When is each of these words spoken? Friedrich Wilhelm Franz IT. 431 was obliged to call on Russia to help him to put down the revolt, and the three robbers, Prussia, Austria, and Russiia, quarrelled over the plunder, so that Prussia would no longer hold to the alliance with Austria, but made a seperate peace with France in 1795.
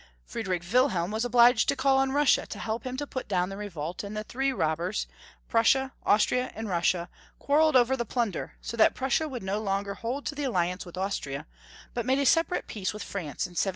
Friedrich 0.25 0.63
Wilhelm 0.73 1.11
Franz 1.11 1.25
IT. 1.25 1.31
431 1.31 1.31
was 1.31 1.53
obliged 1.63 1.69
to 1.69 1.75
call 1.75 1.97
on 1.99 2.11
Russia 2.11 2.47
to 2.47 2.57
help 2.57 2.87
him 2.87 2.97
to 2.97 3.05
put 3.05 3.27
down 3.27 3.49
the 3.49 3.55
revolt, 3.55 4.03
and 4.03 4.17
the 4.17 4.23
three 4.23 4.51
robbers, 4.51 5.05
Prussia, 5.47 5.91
Austria, 6.03 6.51
and 6.55 6.67
Russiia, 6.67 7.07
quarrelled 7.37 7.75
over 7.75 7.95
the 7.95 8.03
plunder, 8.03 8.53
so 8.63 8.75
that 8.75 8.95
Prussia 8.95 9.27
would 9.29 9.43
no 9.43 9.59
longer 9.59 9.93
hold 9.93 10.25
to 10.25 10.33
the 10.33 10.43
alliance 10.43 10.87
with 10.87 10.97
Austria, 10.97 11.45
but 11.93 12.07
made 12.07 12.17
a 12.17 12.25
seperate 12.25 12.65
peace 12.65 12.93
with 12.95 13.03
France 13.03 13.45
in 13.45 13.51
1795. 13.51 13.69